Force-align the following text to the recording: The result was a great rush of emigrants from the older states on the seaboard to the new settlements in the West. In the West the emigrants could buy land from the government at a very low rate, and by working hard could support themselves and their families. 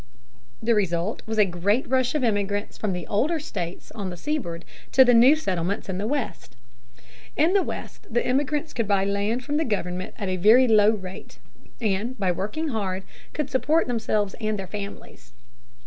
The 0.63 0.73
result 0.73 1.21
was 1.27 1.37
a 1.37 1.45
great 1.45 1.87
rush 1.87 2.15
of 2.15 2.23
emigrants 2.23 2.75
from 2.75 2.91
the 2.91 3.05
older 3.05 3.39
states 3.39 3.91
on 3.91 4.09
the 4.09 4.17
seaboard 4.17 4.65
to 4.93 5.05
the 5.05 5.13
new 5.13 5.35
settlements 5.35 5.89
in 5.89 5.99
the 5.99 6.07
West. 6.07 6.55
In 7.37 7.53
the 7.53 7.61
West 7.61 8.11
the 8.11 8.25
emigrants 8.25 8.73
could 8.73 8.87
buy 8.87 9.05
land 9.05 9.43
from 9.43 9.57
the 9.57 9.63
government 9.63 10.15
at 10.17 10.27
a 10.27 10.37
very 10.37 10.67
low 10.67 10.89
rate, 10.89 11.37
and 11.79 12.17
by 12.17 12.31
working 12.31 12.69
hard 12.69 13.03
could 13.33 13.51
support 13.51 13.85
themselves 13.85 14.33
and 14.41 14.57
their 14.57 14.65
families. 14.65 15.33